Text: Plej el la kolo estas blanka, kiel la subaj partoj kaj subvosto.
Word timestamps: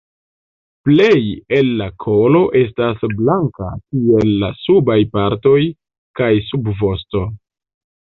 Plej 0.87 1.19
el 1.57 1.69
la 1.81 1.89
kolo 2.05 2.41
estas 2.63 3.05
blanka, 3.21 3.69
kiel 3.85 4.35
la 4.47 4.53
subaj 4.65 4.99
partoj 5.15 5.57
kaj 6.23 6.35
subvosto. 6.53 7.27